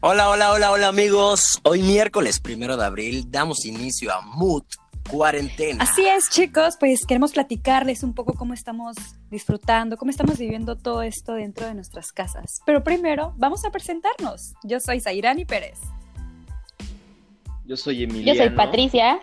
[0.00, 1.58] Hola, hola, hola, hola amigos.
[1.62, 4.64] Hoy miércoles primero de abril damos inicio a Mood
[5.10, 5.82] Cuarentena.
[5.82, 8.94] Así es, chicos, pues queremos platicarles un poco cómo estamos
[9.30, 12.60] disfrutando, cómo estamos viviendo todo esto dentro de nuestras casas.
[12.66, 14.52] Pero primero, vamos a presentarnos.
[14.64, 15.78] Yo soy Zairani Pérez.
[17.64, 18.38] Yo soy Emiliano.
[18.38, 19.20] Yo soy Patricia.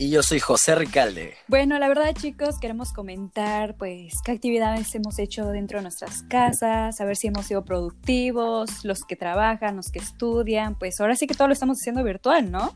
[0.00, 1.34] Y yo soy José Ricalde.
[1.46, 6.98] Bueno, la verdad, chicos, queremos comentar, pues, qué actividades hemos hecho dentro de nuestras casas,
[6.98, 11.26] a ver si hemos sido productivos, los que trabajan, los que estudian, pues ahora sí
[11.26, 12.72] que todo lo estamos haciendo virtual, ¿no?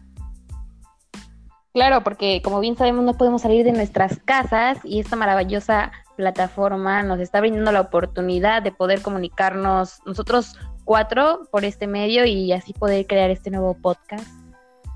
[1.73, 7.03] Claro, porque como bien sabemos no podemos salir de nuestras casas y esta maravillosa plataforma
[7.05, 12.75] nos está brindando la oportunidad de poder comunicarnos nosotros cuatro por este medio y así
[12.75, 14.29] poder crear este nuevo podcast.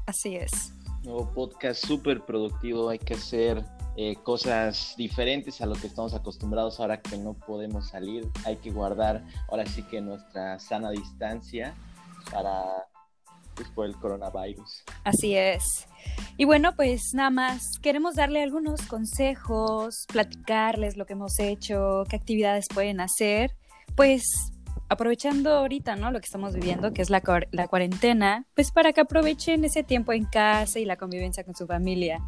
[0.07, 0.78] Así es.
[1.09, 3.65] Nuevo podcast súper productivo, hay que hacer
[3.97, 8.71] eh, cosas diferentes a lo que estamos acostumbrados ahora que no podemos salir, hay que
[8.71, 11.75] guardar ahora sí que nuestra sana distancia
[12.31, 12.63] para
[13.55, 14.85] pues, por el coronavirus.
[15.05, 15.63] Así es.
[16.37, 22.17] Y bueno, pues nada más, queremos darle algunos consejos, platicarles lo que hemos hecho, qué
[22.17, 23.57] actividades pueden hacer,
[23.97, 24.25] pues
[24.89, 26.11] aprovechando ahorita, ¿no?
[26.11, 30.13] Lo que estamos viviendo, que es la, la, cuarentena, pues para que aprovechen ese tiempo
[30.13, 32.21] en casa y la convivencia con su familia.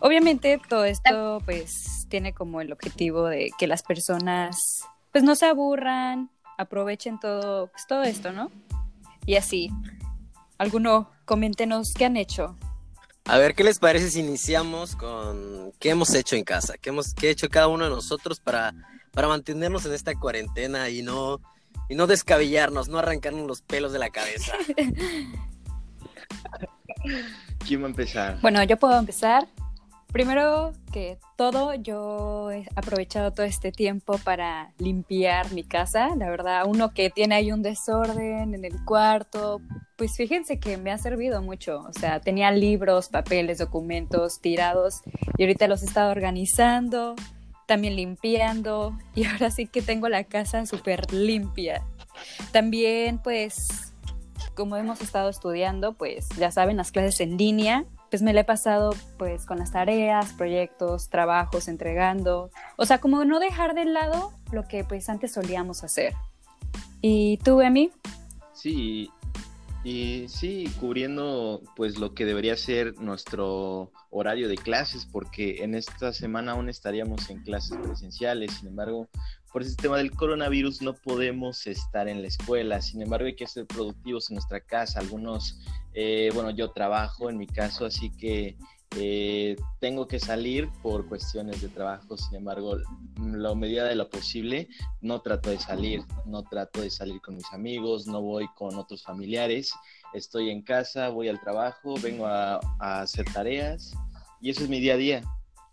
[0.00, 5.46] Obviamente todo esto pues tiene como el objetivo de que las personas pues no se
[5.46, 8.50] aburran, aprovechen todo, pues todo esto, ¿no?
[9.24, 9.70] Y así.
[10.58, 11.10] ¿Alguno?
[11.24, 12.56] Coméntenos qué han hecho.
[13.24, 16.74] A ver, ¿qué les parece si iniciamos con qué hemos hecho en casa?
[16.80, 18.72] ¿Qué hemos qué ha hecho cada uno de nosotros para,
[19.12, 21.40] para mantenernos en esta cuarentena y no
[21.88, 24.52] y no descabellarnos, no arrancarnos los pelos de la cabeza.
[27.66, 28.38] ¿Quién va a empezar?
[28.40, 29.46] Bueno, yo puedo empezar.
[30.12, 36.14] Primero que todo, yo he aprovechado todo este tiempo para limpiar mi casa.
[36.16, 39.60] La verdad, uno que tiene ahí un desorden en el cuarto,
[39.96, 41.80] pues fíjense que me ha servido mucho.
[41.80, 45.02] O sea, tenía libros, papeles, documentos tirados
[45.36, 47.14] y ahorita los he estado organizando
[47.66, 51.84] también limpiando y ahora sí que tengo la casa súper limpia.
[52.52, 53.92] También pues
[54.54, 58.44] como hemos estado estudiando, pues ya saben, las clases en línea, pues me la he
[58.44, 64.32] pasado pues con las tareas, proyectos, trabajos, entregando, o sea, como no dejar de lado
[64.50, 66.14] lo que pues antes solíamos hacer.
[67.02, 67.90] ¿Y tú, Emi?
[68.54, 69.10] Sí,
[69.86, 76.12] y sí, cubriendo pues lo que debería ser nuestro horario de clases, porque en esta
[76.12, 79.08] semana aún estaríamos en clases presenciales, sin embargo,
[79.52, 83.46] por el sistema del coronavirus no podemos estar en la escuela, sin embargo hay que
[83.46, 85.60] ser productivos en nuestra casa, algunos,
[85.94, 88.56] eh, bueno, yo trabajo en mi caso, así que
[88.94, 92.76] eh, tengo que salir por cuestiones de trabajo, sin embargo,
[93.20, 94.68] la medida de lo posible,
[95.00, 99.02] no trato de salir, no trato de salir con mis amigos, no voy con otros
[99.02, 99.72] familiares,
[100.14, 103.92] estoy en casa, voy al trabajo, vengo a, hacer tareas
[104.40, 105.22] y eso es mi día a día,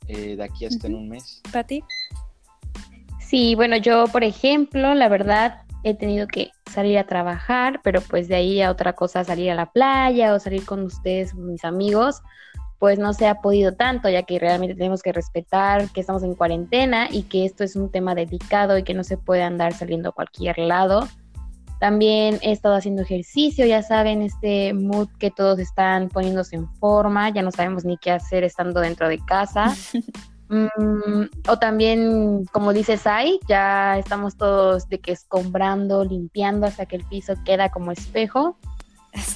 [0.08, 1.42] eh, de aquí hasta en un mes.
[1.52, 1.84] ¿Pati?
[3.22, 8.28] Sí, bueno, yo, por ejemplo, la verdad, he tenido que salir a trabajar, pero pues
[8.28, 12.22] de ahí a otra cosa, salir a la playa o salir con ustedes, mis amigos,
[12.84, 16.36] pues no se ha podido tanto, ya que realmente tenemos que respetar que estamos en
[16.36, 20.10] cuarentena y que esto es un tema delicado y que no se puede andar saliendo
[20.10, 21.08] a cualquier lado.
[21.80, 27.30] También he estado haciendo ejercicio, ya saben, este mood que todos están poniéndose en forma,
[27.30, 29.74] ya no sabemos ni qué hacer estando dentro de casa.
[30.50, 36.98] Mm, o también, como dice Sai, ya estamos todos de que escombrando, limpiando hasta que
[36.98, 38.58] el piso queda como espejo.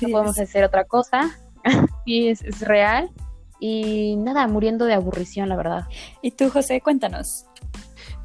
[0.02, 1.31] no podemos hacer otra cosa.
[2.06, 3.09] y es, es real
[3.59, 5.88] y nada, muriendo de aburrición, la verdad.
[6.22, 6.81] ¿Y tú, José?
[6.81, 7.45] Cuéntanos.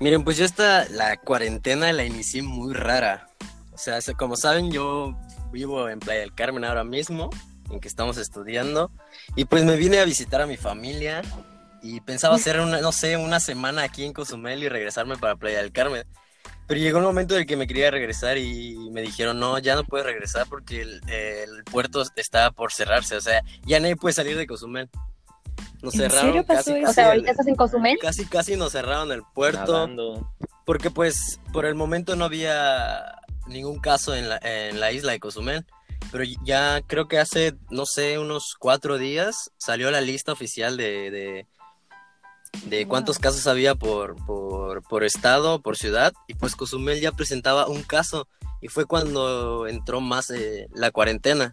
[0.00, 3.28] Miren, pues yo esta, la cuarentena la inicié muy rara.
[3.72, 5.16] O sea, como saben, yo
[5.53, 7.31] vivo en Playa del Carmen ahora mismo,
[7.71, 8.91] en que estamos estudiando,
[9.37, 11.22] y pues me vine a visitar a mi familia
[11.82, 15.62] y pensaba hacer, una, no sé, una semana aquí en Cozumel y regresarme para Playa
[15.62, 16.04] del Carmen.
[16.66, 19.74] Pero llegó un momento en el que me quería regresar y me dijeron, no, ya
[19.74, 24.15] no puedes regresar porque el, el puerto está por cerrarse, o sea, ya nadie puede
[24.15, 24.89] salir de Cozumel.
[25.83, 27.99] Nos cerraron casi, casi, O sea, ahorita estás en Cozumel.
[28.01, 29.89] Casi, casi nos cerraron el puerto.
[30.65, 35.21] Porque pues por el momento no había ningún caso en la, en la isla de
[35.21, 35.67] Cozumel.
[36.13, 41.11] Pero ya creo que hace, no sé, unos cuatro días salió la lista oficial de,
[41.11, 41.47] de,
[42.67, 46.13] de cuántos casos había por, por, por, estado, por ciudad.
[46.29, 48.29] Y pues Cozumel ya presentaba un caso.
[48.61, 51.53] Y fue cuando entró más eh, la cuarentena.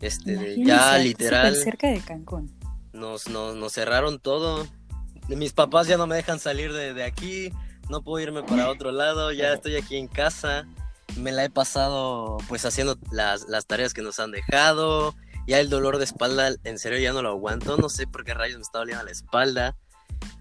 [0.00, 1.56] Este, ya literal.
[1.56, 2.59] cerca de Cancún
[3.00, 4.66] nos, nos, cerraron todo.
[5.28, 7.52] Mis papás ya no me dejan salir de, aquí,
[7.88, 10.66] no puedo irme para otro lado, ya estoy aquí en casa.
[11.16, 15.14] me la he pasado pues haciendo las, las tareas que nos han dejado.
[15.46, 17.76] Ya el dolor de espalda, en serio, ya no lo aguanto.
[17.76, 19.76] No sé por qué rayos me está doliendo la espalda.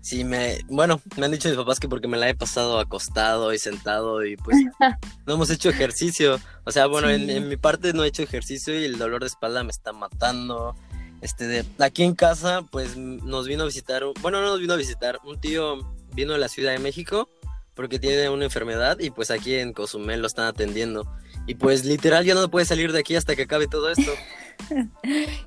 [0.01, 3.53] Sí, me, bueno, me han dicho mis papás que porque me la he pasado acostado
[3.53, 4.57] y sentado y pues
[5.25, 6.39] no hemos hecho ejercicio.
[6.65, 9.63] O sea, bueno, en mi parte no he hecho ejercicio y el dolor de espalda
[9.63, 10.75] me está matando.
[11.21, 14.77] Este, de, aquí en casa, pues nos vino a visitar, bueno, no nos vino a
[14.77, 17.29] visitar, un tío vino de la Ciudad de México
[17.79, 21.09] porque tiene una enfermedad y pues aquí en Cozumel lo están atendiendo.
[21.47, 24.11] Y pues literal ya no puede salir de aquí hasta que acabe todo esto.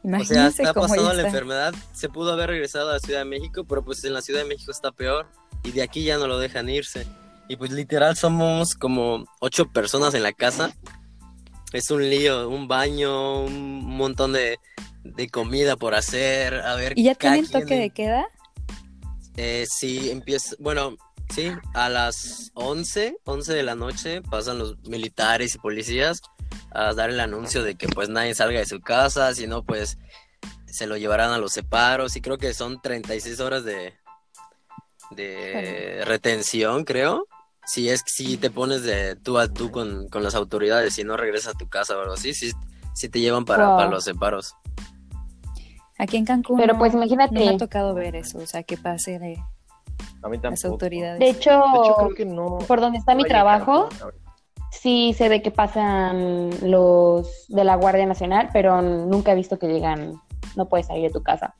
[0.03, 1.75] O sea, está pasando la enfermedad.
[1.93, 4.49] Se pudo haber regresado a la Ciudad de México, pero pues en la Ciudad de
[4.49, 5.27] México está peor.
[5.63, 7.07] Y de aquí ya no lo dejan irse.
[7.47, 10.75] Y pues literal somos como ocho personas en la casa.
[11.75, 14.59] Es un lío, un baño, un montón de,
[15.05, 16.55] de comida por hacer.
[16.55, 18.27] A ver, ¿Y ya tienen toque de queda?
[19.37, 20.97] Eh, sí, empieza, bueno,
[21.35, 26.21] sí, a las 11, 11 de la noche pasan los militares y policías
[26.71, 29.97] a dar el anuncio de que pues nadie salga de su casa, si no pues
[30.67, 33.95] se lo llevarán a los separos y creo que son 36 horas de,
[35.11, 37.27] de retención, creo.
[37.65, 41.17] Si es si te pones de tú a tú con, con las autoridades y no
[41.17, 42.53] regresas a tu casa o algo así, sí,
[42.95, 43.77] sí te llevan para, Wow.
[43.77, 44.55] para los separos.
[46.03, 48.65] Aquí en Cancún Pero no- pues no me imagínate, ha tocado ver eso, o sea,
[48.65, 49.39] que pase de
[50.23, 51.21] A mí las autoridades.
[51.21, 52.59] de hecho, De hecho, creo que no.
[52.67, 53.89] por donde está mi no trabajo,
[54.73, 59.69] sí sé de que pasan los de la Guardia Nacional, pero nunca he visto que
[59.69, 60.21] llegan,
[60.57, 61.55] no puedes salir de tu casa.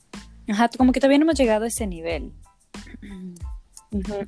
[0.51, 2.33] Ajá, como que todavía no hemos llegado a ese nivel.
[3.93, 4.27] Ujú.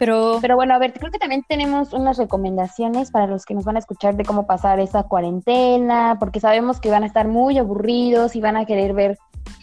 [0.00, 3.64] Pero, Pero bueno, a ver, creo que también tenemos unas recomendaciones para los que nos
[3.64, 7.58] van a escuchar de cómo pasar esa cuarentena, porque sabemos que van a estar muy
[7.58, 9.18] aburridos y van a querer ver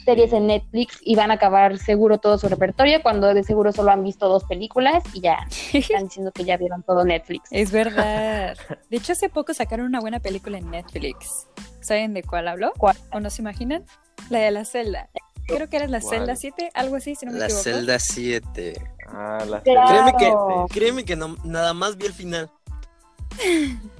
[0.06, 3.92] series en Netflix y van a acabar seguro todo su repertorio cuando de seguro solo
[3.92, 5.40] han visto dos películas y ya
[5.74, 7.50] están diciendo que ya vieron todo Netflix.
[7.52, 8.56] es verdad.
[8.90, 11.48] De hecho, hace poco sacaron una buena película en Netflix.
[11.82, 12.74] ¿Saben de cuál hablo?
[12.78, 12.96] ¿Cuál?
[13.12, 13.84] ¿O no se imaginan?
[14.30, 15.10] La de la celda.
[15.48, 16.20] Creo que era la ¿Cuál?
[16.20, 17.64] celda 7, algo así, si no me La equivoco.
[17.64, 18.74] celda 7.
[19.08, 19.88] Ah, la Claro.
[19.88, 22.50] Créeme que, créeme que no, nada más vi el final.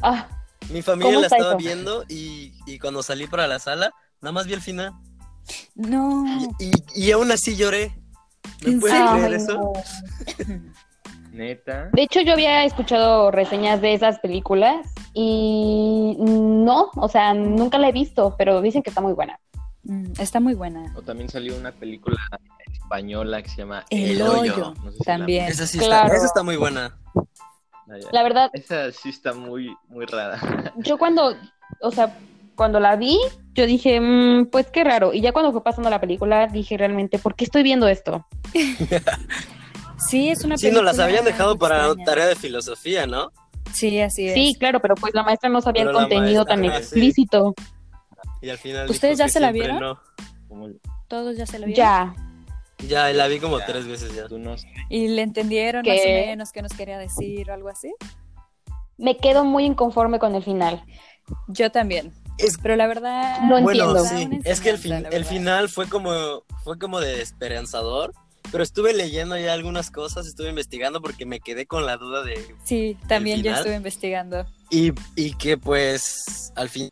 [0.02, 0.28] Ah,
[0.70, 1.58] Mi familia ¿Cómo la está estaba eso?
[1.60, 4.94] viendo y, y cuando salí para la sala, nada más vi el final.
[5.76, 6.26] No.
[6.60, 7.96] Y, y, y aún así lloré.
[8.66, 9.12] ¿Me ¿En puedes serio?
[9.14, 9.54] creer eso?
[9.54, 9.74] no.
[11.32, 11.90] Neta.
[11.94, 17.90] De hecho, yo había escuchado reseñas de esas películas y no, o sea, nunca la
[17.90, 19.40] he visto, pero dicen que está muy buena.
[19.88, 20.94] Mm, Está muy buena.
[20.96, 22.18] O también salió una película
[22.72, 24.40] española que se llama El, El hoyo.
[24.40, 24.74] Hoyo.
[24.84, 25.46] No sé si la- También.
[25.48, 26.06] Esa sí Claro.
[26.08, 26.98] está, esa está muy buena.
[27.16, 27.96] Ah.
[28.12, 30.40] La verdad, Esa sí está muy, muy rara.
[30.78, 31.36] yo cuando,
[31.82, 32.18] o sea,
[32.56, 33.18] cuando la vi,
[33.54, 35.14] yo dije, "Mm, pues qué raro.
[35.14, 38.26] Y ya cuando fue pasando la película, dije realmente, ¿por qué estoy viendo esto?
[40.10, 42.06] Sí, es una Sí, nos las película habían dejado para extraña.
[42.06, 43.32] tarea de filosofía, ¿no?
[43.74, 44.36] Sí, así es.
[44.36, 47.00] Sí, claro, pero pues la maestra no sabía Pero el contenido maestra, tan sí.
[48.24, 48.46] Explícito.
[48.46, 48.90] Y al final.
[48.90, 49.80] ¿Ustedes dijo ya que se la vieron?
[49.80, 50.00] no.
[50.48, 50.70] Como
[51.08, 51.78] Todos ya se lo vieron.
[51.78, 52.16] Ya,
[52.88, 54.28] Ya, la vi como tres veces ya.
[54.28, 54.56] tú no
[54.90, 55.92] ¿Y le entendieron ¿Qué?
[55.92, 57.94] más o menos qué nos quería decir o algo así?
[59.00, 60.84] me quedo muy inconforme con el final.
[61.48, 62.14] Yo también.
[62.40, 63.42] Es, Pero la verdad.
[63.42, 64.06] No bueno, entiendo.
[64.06, 68.14] sí, es que el, fin- la el final fue como, fue como de esperanzador.
[68.50, 72.56] Pero estuve leyendo ya algunas cosas, estuve investigando porque me quedé con la duda de
[72.64, 74.46] Sí, también yo estuve investigando.
[74.70, 76.90] Y, y que pues al fin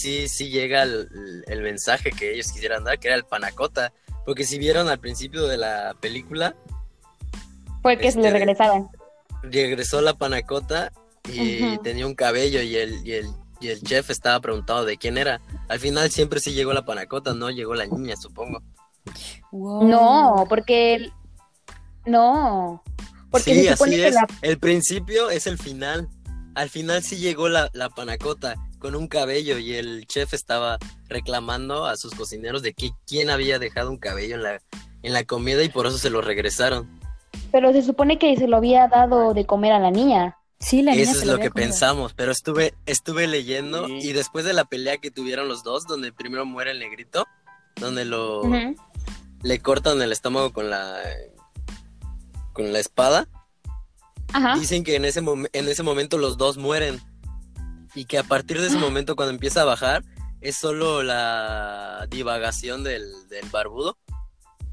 [0.00, 3.92] sí, sí llega el, el mensaje que ellos quisieran dar, que era el panacota.
[4.26, 6.54] Porque si vieron al principio de la película,
[7.82, 8.88] Fue que se Este, le regresaron.
[9.42, 10.92] regresó la panacota
[11.32, 13.26] y tenía un cabello y el, y, el,
[13.60, 15.40] y el chef estaba preguntado de quién era.
[15.68, 18.62] Al final siempre sí llegó la panacota, no llegó la niña, supongo.
[19.50, 19.84] Wow.
[19.88, 21.12] No, porque el-
[22.06, 22.82] no,
[23.30, 24.14] porque sí, así que es.
[24.14, 26.08] la El principio es el final.
[26.60, 31.86] Al final sí llegó la, la panacota con un cabello y el chef estaba reclamando
[31.86, 34.60] a sus cocineros de que quién había dejado un cabello en la,
[35.02, 37.00] en la comida y por eso se lo regresaron.
[37.50, 40.36] pero se supone que se lo había dado de comer a la niña.
[40.58, 41.54] Sí, la niña Eso se es lo que comido.
[41.54, 43.98] pensamos, pero estuve, estuve leyendo Sí.
[44.02, 47.26] y después de la pelea que tuvieron los dos, donde primero muere el negrito,
[47.76, 48.42] donde lo
[49.42, 50.98] le cortan el estómago con la
[52.52, 53.26] con la espada,
[54.32, 54.56] Ajá.
[54.58, 57.00] dicen que en ese en ese momento los dos mueren
[57.94, 60.04] y que a partir de ese momento cuando empieza a bajar
[60.40, 63.98] es solo la divagación del, del barbudo.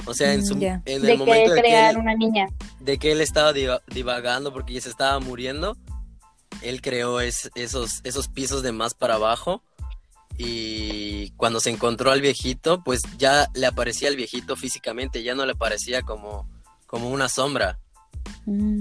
[0.05, 0.81] O sea, en, Mm, su, ya.
[0.85, 2.47] en De el momento que de que, crear él, una niña.
[2.79, 5.75] de que él estaba diva- divagando porque ya se estaba muriendo,
[6.61, 9.61] él creó es- esos, esos pisos de más para abajo
[10.37, 15.45] y cuando se encontró al viejito, pues ya le aparecía al viejito físicamente, ya no
[15.45, 16.47] le parecía como,
[16.85, 17.86] como una sombra, Mm.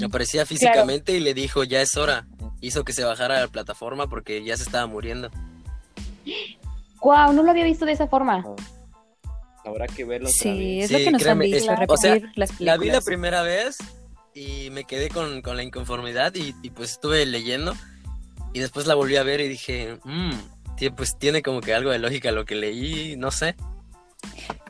[0.05, 2.27] Aparecía físicamente y le dijo, ya es hora.
[2.61, 5.31] hizo que se bajara a la plataforma porque ya se estaba muriendo.
[7.03, 8.45] Wow, no lo había visto de esa forma.
[9.65, 10.49] Habrá que verlo otra Sí,
[10.79, 10.85] vez.
[10.87, 12.21] es lo Sí, que nos han créeme, dicho, es- repetir o sea, las
[12.53, 12.61] películas.
[12.61, 13.79] La vi la primera vez
[14.35, 17.75] y me quedé con, con la inconformidad y, y, pues estuve leyendo
[18.53, 20.31] y después la volví a ver y dije, "Mm,
[20.79, 23.55] tie- pues tiene como que algo de lógica lo que leí, no sé.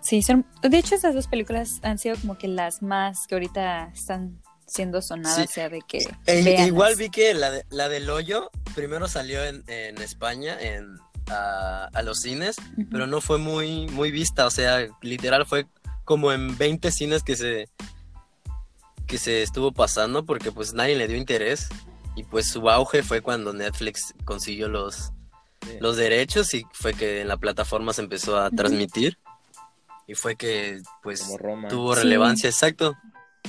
[0.00, 3.90] Sí, son, de hecho esas dos películas han sido como que las más que ahorita
[3.94, 5.42] están siendo sonadas, Sí.
[5.44, 9.44] o sea, de que E- igual vi que la, de- la del hoyo primero salió
[9.44, 12.56] en, en España, en, a, a los cines,
[12.90, 15.66] pero no fue muy, muy vista, o sea, literal fue
[16.04, 17.68] como en 20 cines que se,
[19.06, 21.68] que se estuvo pasando porque pues nadie le dio interés
[22.16, 25.12] y pues su auge fue cuando Netflix consiguió los,
[25.62, 25.78] Sí.
[25.80, 29.18] los derechos y fue que en la plataforma se empezó a transmitir
[30.06, 31.24] y fue que pues
[31.68, 32.02] tuvo Sí.
[32.02, 32.94] relevancia, exacto.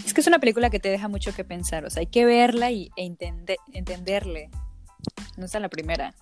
[0.06, 2.26] Es que es una película que te deja mucho que pensar, o sea, hay que
[2.26, 4.50] verla y, e entende- entenderle.
[5.38, 6.14] No es la primera.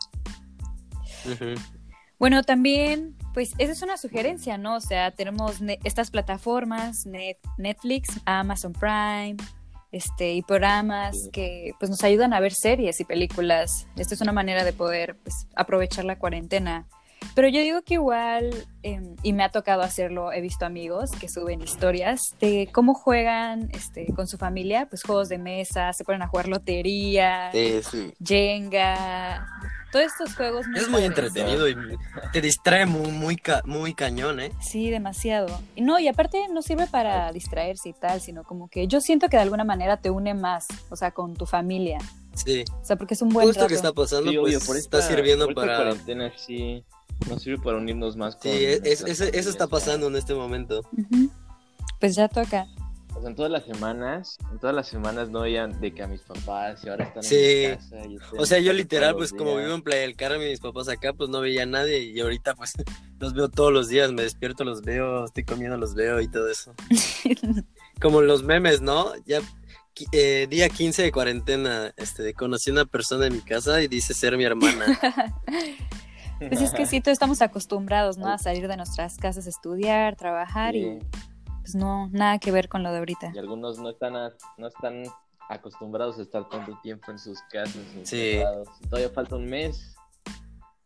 [2.18, 4.76] Bueno, también, pues esa es una sugerencia, ¿no?
[4.76, 9.36] O sea, tenemos ne- estas plataformas, Net- Netflix, Amazon Prime,
[9.92, 13.88] este, y programas que pues nos ayudan a ver series y películas.
[13.98, 16.88] Esta es una manera de poder pues, aprovechar la cuarentena.
[17.34, 18.52] Pero yo digo que igual,
[18.84, 23.70] em, y me ha tocado hacerlo, he visto amigos que suben historias de cómo juegan
[23.74, 28.14] este, con su familia, pues juegos de mesa, se ponen a jugar lotería, Sí, sí.
[28.24, 29.46] Jenga,
[29.92, 30.66] todos estos juegos.
[30.76, 31.06] Es muy padres.
[31.06, 31.76] entretenido y
[32.32, 34.52] te distrae muy, muy, ca- muy cañón, ¿eh?
[34.62, 35.48] Sí, demasiado.
[35.76, 39.30] Y No, y aparte no sirve para distraerse y tal, sino como que yo siento
[39.30, 42.00] que de alguna manera te une más, o sea, con tu familia.
[42.34, 42.66] Sí.
[42.82, 43.70] O sea, porque es un buen esto rato.
[43.70, 45.78] que está pasando, Sí, pues obvio, por está esta, sirviendo por esta para...
[45.78, 46.84] cuarentena sí
[47.30, 48.52] nos sirve para unirnos más Sí, con
[48.88, 50.82] es- nuestras eso, está pasando en este momento.
[52.00, 52.68] Pues ya toca.
[53.16, 56.08] O sea, en todas las semanas, en todas las semanas no veían de que a
[56.08, 57.36] mis papás y ahora están Sí.
[57.64, 57.96] en mi casa.
[58.06, 60.90] y O sea, yo literal, pues como vivo en Playa del Carmen y mis papás
[60.90, 62.74] acá, pues no veía a nadie y ahorita pues
[63.20, 66.50] los veo todos los días, me despierto, los veo, estoy comiendo, los veo y todo
[66.50, 66.74] eso.
[68.02, 69.14] Como los memes, ¿no?
[69.26, 69.40] Ya
[70.12, 74.14] eh, día 15 de cuarentena, este, conocí a una persona en mi casa y dice
[74.14, 75.00] ser mi hermana.
[76.40, 78.28] Pues es que sí, todos estamos acostumbrados, ¿no?
[78.28, 81.00] A salir de nuestras casas a estudiar, trabajar Sí, y
[81.62, 83.32] pues no, nada que ver con lo de ahorita.
[83.34, 85.04] y algunos no están, a- no están
[85.50, 87.78] acostumbrados a estar tanto tiempo en sus casas.
[88.04, 88.40] Sí.
[88.90, 89.96] Todavía falta un mes.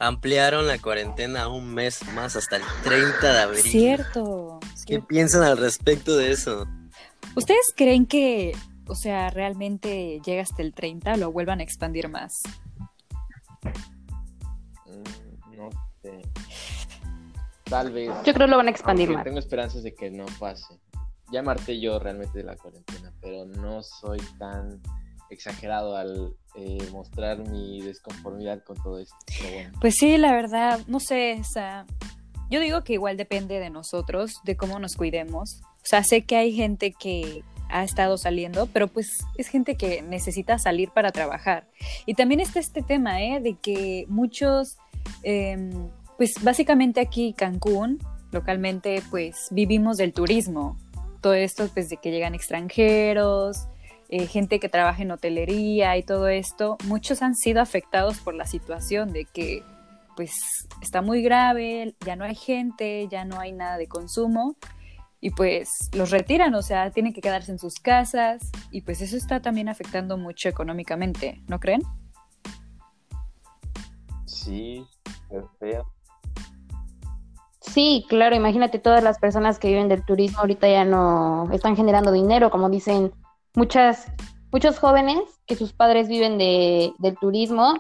[0.01, 3.62] Ampliaron la cuarentena a un mes más hasta el 30 de abril.
[3.63, 4.60] Cierto.
[4.62, 5.08] ¿Qué cierto.
[5.08, 6.65] piensan al respecto de eso?
[7.36, 8.53] ¿Ustedes creen que,
[8.88, 12.41] o sea, realmente llega hasta el 30 o lo vuelvan a expandir más?
[17.69, 18.09] Tal vez.
[18.25, 19.23] Yo creo que lo van a expandir más.
[19.23, 20.79] Tengo esperanzas de que no pase.
[21.31, 24.81] Ya marté yo realmente de la cuarentena, pero no soy tan
[25.29, 29.15] exagerado al eh, mostrar mi desconformidad con todo esto.
[29.43, 31.85] Bueno, Pues sí, la verdad, no sé, o sea,
[32.49, 35.61] yo digo que igual depende de nosotros, de cómo nos cuidemos.
[35.63, 39.07] O sea, sé que hay gente que ha estado saliendo, pero pues
[39.38, 41.67] es gente que necesita salir para trabajar.
[42.07, 43.39] Y también está este tema, ¿eh?
[43.39, 44.77] De que muchos,
[45.21, 45.69] eh,
[46.19, 47.97] pues básicamente aquí Cancún,
[48.33, 50.77] localmente, pues vivimos del turismo.
[51.21, 53.69] Todo esto, pues de que llegan extranjeros,
[54.09, 58.45] eh, gente que trabaja en hotelería y todo esto, muchos han sido afectados por la
[58.45, 59.63] situación de que
[60.17, 60.33] pues
[60.81, 64.57] está muy grave, ya no hay gente, ya no hay nada de consumo
[65.21, 69.15] y pues los retiran, o sea, tienen que quedarse en sus casas y pues eso
[69.15, 71.81] está también afectando mucho económicamente, ¿no creen?
[74.25, 74.85] sí,
[75.61, 75.99] es.
[77.62, 82.12] Sí, claro, imagínate todas las personas que viven del turismo ahorita ya no están generando
[82.12, 83.12] dinero, como dicen
[83.54, 84.06] muchas,
[84.51, 87.74] muchos jóvenes que sus padres viven de, del turismo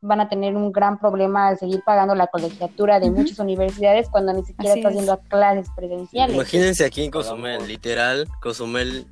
[0.00, 4.32] van a tener un gran problema al seguir pagando la colegiatura de muchas universidades cuando
[4.32, 4.98] ni siquiera Así estás es.
[4.98, 6.34] yendo a clases presenciales.
[6.36, 9.06] Imagínense aquí en Cozumel, literal, Cozumel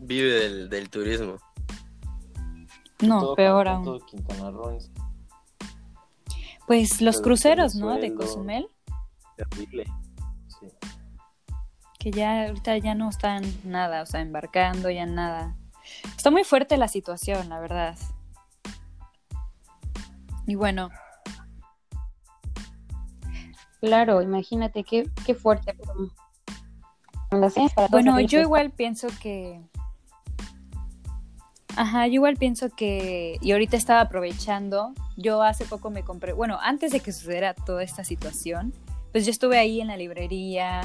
[0.00, 1.36] vive del, del turismo.
[3.02, 3.84] No, Todo peor aún.
[3.84, 4.90] todo Quintana Roo es
[6.66, 7.96] Pues los Pero cruceros, ¿no?
[7.98, 8.68] De Cozumel,
[9.36, 9.84] terrible.
[10.48, 10.68] Sí.
[11.98, 15.56] que ya ahorita ya no están nada, o sea, embarcando, ya nada.
[16.16, 17.96] Está muy fuerte la situación, la verdad.
[20.46, 20.90] Y bueno,
[23.84, 25.76] Claro, imagínate qué, qué fuerte.
[27.90, 29.60] Bueno, yo igual pienso que.
[31.76, 33.36] Ajá, yo igual pienso que.
[33.42, 34.94] Y ahorita estaba aprovechando.
[35.18, 36.32] Yo hace poco me compré.
[36.32, 38.72] Bueno, antes de que sucediera toda esta situación,
[39.14, 40.80] pues yo estuve ahí en la librería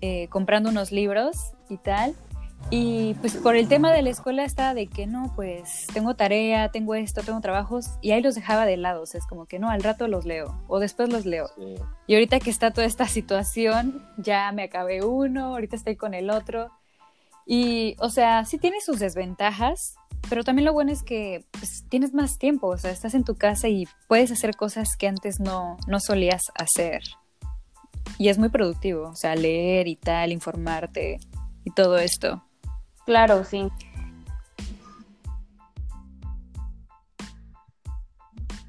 [0.00, 2.14] eh, comprando unos libros y tal.
[2.70, 6.70] Y pues por el tema de la escuela estaba de que no, pues tengo tarea,
[6.70, 9.58] tengo esto, tengo trabajos y ahí los dejaba de lado, o sea, es como que
[9.58, 11.50] no, al rato los leo o después los leo.
[11.56, 11.74] Sí.
[12.06, 16.30] Y ahorita que está toda esta situación, ya me acabé uno, ahorita estoy con el
[16.30, 16.70] otro.
[17.44, 19.96] Y, o sea, sí tiene sus desventajas,
[20.30, 23.34] pero también lo bueno es que pues, tienes más tiempo, o sea, estás en tu
[23.34, 27.02] casa y puedes hacer cosas que antes no, no solías hacer.
[28.16, 31.20] Y es muy productivo, o sea, leer y tal, informarte
[31.64, 32.42] y todo esto.
[33.04, 33.68] Claro, sí.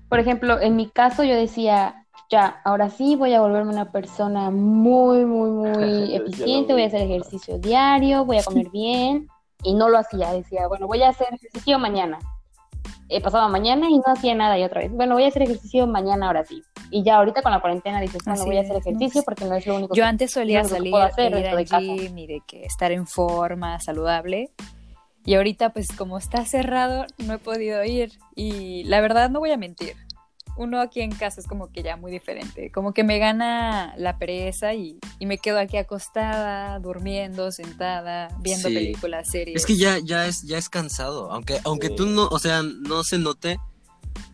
[0.09, 4.49] Por ejemplo, en mi caso yo decía, ya, ahora sí voy a volverme una persona
[4.49, 9.27] muy, muy, muy eficiente, voy a hacer ejercicio diario, voy a comer bien,
[9.63, 12.19] y no lo hacía, decía, bueno, voy a hacer ejercicio mañana.
[13.09, 15.87] Eh, pasaba mañana y no hacía nada y otra vez, bueno, voy a hacer ejercicio
[15.87, 16.63] mañana ahora sí.
[16.91, 19.65] Y ya ahorita con la cuarentena dices, bueno, voy a hacer ejercicio porque no es
[19.67, 22.41] lo único Yo que antes solía que salir puedo hacer ir al gym y de
[22.47, 24.51] que estar en forma, saludable.
[25.25, 28.11] Y ahorita, pues como está cerrado, no he podido ir.
[28.35, 29.93] Y la verdad, no voy a mentir.
[30.57, 32.71] Uno aquí en casa es como que ya muy diferente.
[32.71, 38.67] Como que me gana la pereza y, y me quedo aquí acostada, durmiendo, sentada, viendo
[38.69, 38.73] Sí.
[38.73, 39.55] películas, series.
[39.61, 41.31] Es que ya, ya es, ya es cansado.
[41.31, 41.95] Aunque, aunque Sí.
[41.95, 43.57] tú no, o sea, no se note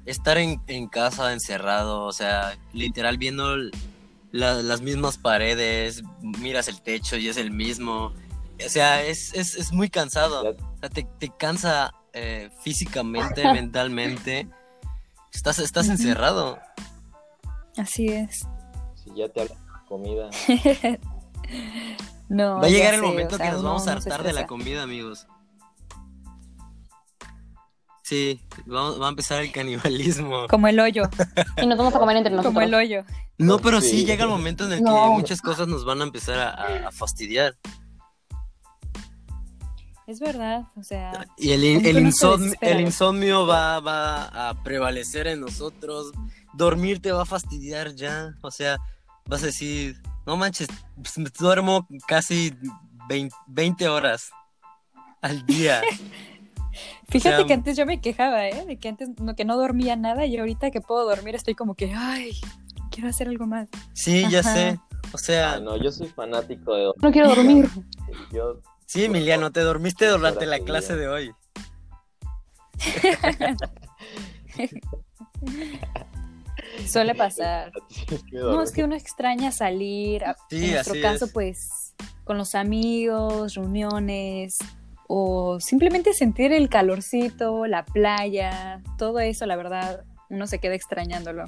[0.06, 3.56] estar en, en casa encerrado, o sea, literal viendo
[4.32, 8.14] la- las mismas paredes, miras el techo y es el mismo.
[8.66, 10.42] O sea, es, es, es muy cansado.
[10.50, 14.48] O sea, te, te cansa eh, físicamente, mentalmente.
[15.34, 16.58] Estás, estás encerrado.
[17.78, 18.48] Así es.
[18.96, 20.30] Si ya te hablan de comida.
[22.28, 24.34] No, Va a llegar el sé, momento o sea, que nos vamos a hartar de
[24.34, 25.28] la comida, amigos.
[28.06, 30.46] Sí, vamos- va a empezar el canibalismo.
[30.50, 31.10] Como el hoyo,
[31.58, 32.54] Y nos vamos a comer entre nosotros.
[32.54, 33.04] como el hoyo.
[33.40, 34.06] No, pero sí, Sí.
[34.06, 37.56] llega el momento en el que muchas cosas nos van a empezar a, fastidiar.
[40.06, 41.64] Es verdad, o sea, Y el,
[42.00, 46.12] insomnio va, va a prevalecer en nosotros.
[46.54, 48.36] Dormir te va a fastidiar ya.
[48.42, 48.78] O sea,
[49.26, 52.54] vas a decir, no manches, pues, duermo casi
[53.10, 54.30] 20, 20 horas
[55.24, 55.82] al día.
[57.10, 58.66] Fíjate sea, que antes yo me quejaba, ¿eh?
[58.66, 61.76] De que antes no, que no dormía nada y ahorita que puedo dormir estoy como
[61.76, 62.32] que, ay,
[62.92, 63.70] quiero hacer algo más.
[63.94, 64.80] Sí, ya sé.
[65.14, 67.70] O sea, Ah, no, yo soy fanático de No quiero dormir.
[68.32, 71.32] yo sí, Emiliano, te dormiste durante la clase de hoy.
[76.88, 77.72] Suele pasar.
[78.32, 80.24] No, es que uno extraña salir.
[80.26, 81.32] a- Sí, en nuestro así caso, es.
[81.34, 84.58] pues, con los amigos, reuniones,
[85.08, 91.46] o simplemente sentir el calorcito, la playa, todo eso, la verdad, uno se queda extrañándolo.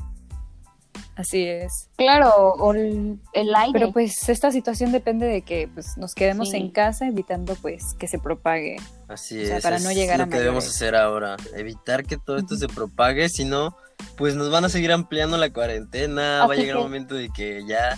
[1.15, 1.89] Así es.
[1.98, 3.72] Claro, o el, el aire.
[3.74, 6.58] Pero pues esta situación depende de que pues, nos quedemos Sí.
[6.58, 8.76] en casa evitando pues que se propague.
[9.08, 12.17] Así O sea, es, para no llegar lo a que debemos hacer ahora, evitar que
[12.17, 13.76] todo esto se propague, si no,
[14.15, 17.30] pues nos van a seguir ampliando la cuarentena, va a llegar un que- momento de
[17.30, 17.98] que ya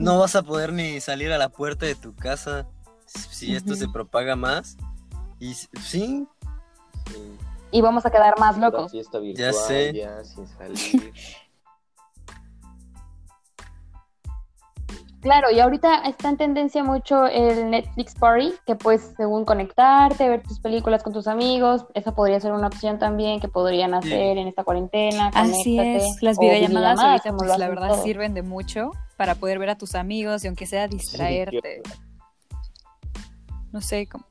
[0.00, 2.66] no vas a poder ni salir a la puerta de tu casa
[3.10, 4.76] si esto se propaga más.
[5.38, 6.26] Y sí,
[7.06, 7.38] Sí,
[7.72, 8.90] y vamos a quedar más locos.
[8.90, 9.92] fiesta virtual, sé.
[9.94, 11.12] ya, sin salir.
[15.20, 20.42] Claro, y ahorita está en tendencia mucho el Netflix Party, que puedes según conectarte, ver
[20.42, 24.48] tus películas con tus amigos, esa podría ser una opción también que podrían hacer en
[24.48, 25.30] esta cuarentena.
[25.34, 29.76] Así es, las videollamadas ahorita pues la verdad sirven de mucho para poder ver a
[29.76, 31.82] tus amigos y aunque sea distraerte.
[33.72, 34.24] No sé, como...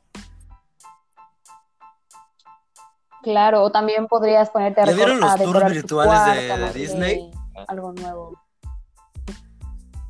[3.21, 7.32] Claro, o también podrías ponerte a, ¿Ya vieron los a tours virtuales de- Disney?
[7.67, 8.39] algo nuevo.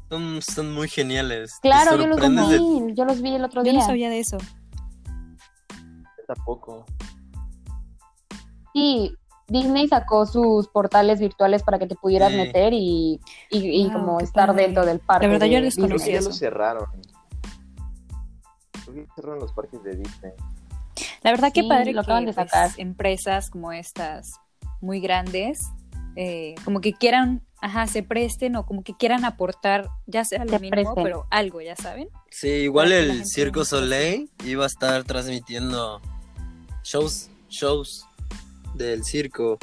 [0.09, 1.57] son, son muy geniales.
[1.61, 3.79] Claro, yo los de- vi, yo los vi el otro Yo día.
[3.79, 4.37] no sabía de eso.
[4.37, 6.85] Yo tampoco.
[8.73, 9.15] Sí,
[9.47, 12.37] Disney sacó sus portales virtuales para que te pudieras Sí.
[12.37, 14.61] meter y, y, y Wow, como estar padre.
[14.63, 15.25] dentro del parque.
[15.25, 16.29] La verdad, yo de desconocía Creo que ya eso.
[16.29, 16.85] lo cerraron.
[18.93, 20.31] Que cerraron los parques de Disney.
[21.21, 24.31] La verdad que Sí, padre lo que acaban de pues, empresas como estas
[24.81, 25.59] muy grandes
[26.15, 30.51] eh, como que quieran, ajá, se presten o como que quieran aportar, ya sea lo
[30.51, 31.03] Se mínimo, presten.
[31.03, 32.09] pero algo, ya saben.
[32.29, 36.01] Sí, igual Para que el Circo Soleil iba a estar transmitiendo
[36.83, 38.05] shows, shows
[38.75, 39.57] del circo.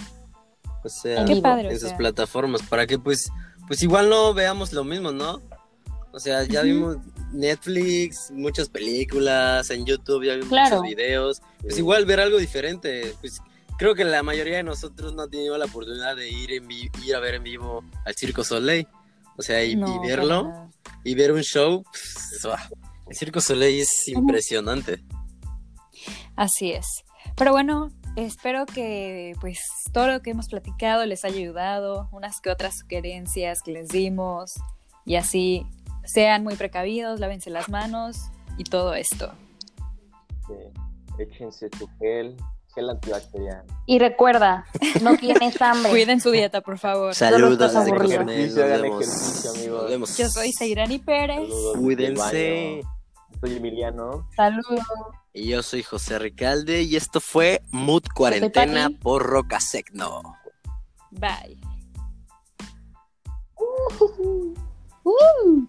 [0.84, 1.68] O sea, padre.
[1.68, 1.96] en o sus sea.
[1.98, 3.30] plataformas, para que pues,
[3.66, 5.42] pues igual no veamos lo mismo, ¿no?
[6.12, 6.96] O sea, ya vimos
[7.32, 10.76] Netflix, muchas películas, en YouTube ya vimos Claro.
[10.76, 11.42] muchos videos.
[11.60, 13.14] Pues igual ver algo diferente.
[13.20, 13.40] Pues
[13.78, 16.90] creo que la mayoría de nosotros no ha tenido la oportunidad de ir, en vi-
[17.04, 18.86] ir a ver en vivo al Circo Soleil.
[19.38, 20.70] O sea, y, y No, verlo para nada.
[21.04, 21.82] y ver un show.
[21.84, 22.40] pues,
[23.08, 25.04] el Circo Soleil es impresionante.
[26.36, 26.86] Así es.
[27.36, 29.58] Pero bueno, espero que pues
[29.92, 34.54] todo lo que hemos platicado les haya ayudado, unas que otras sugerencias que les dimos
[35.04, 35.66] y así
[36.06, 38.16] sean muy precavidos, lávense las manos
[38.58, 39.32] y todo esto.
[40.46, 40.54] Sí.
[41.18, 42.36] Échense tu gel,
[42.74, 43.64] gel antibacterial.
[43.86, 44.66] Y recuerda,
[45.02, 45.90] no tienes hambre.
[45.90, 47.14] Cuiden su dieta, por favor.
[47.14, 48.18] Saludos, aburrido.
[48.18, 49.90] Coronel, Ejercicio, nos vemos.
[49.90, 50.18] vemos.
[50.18, 51.38] Yo soy Seirani Pérez.
[51.38, 52.82] Saludos Cuídense.
[53.40, 54.28] Soy Emiliano.
[54.34, 54.80] Saludos.
[55.32, 60.22] Y yo soy José Ricalde y esto fue Mood Cuarentena por Rocasecno.
[61.10, 61.60] Bye.
[65.04, 65.66] Uh.